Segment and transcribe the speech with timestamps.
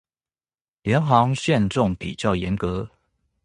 [0.81, 2.89] 廉航限重比較嚴格